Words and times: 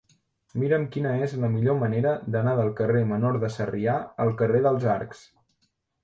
Mira'm 0.59 0.85
quina 0.93 1.09
és 1.25 1.33
la 1.41 1.49
millor 1.55 1.75
manera 1.83 2.13
d'anar 2.35 2.55
del 2.59 2.71
carrer 2.79 3.01
Menor 3.11 3.37
de 3.43 3.51
Sarrià 3.57 3.93
al 4.25 4.33
carrer 4.41 4.63
dels 4.69 4.87
Arcs. 4.95 5.21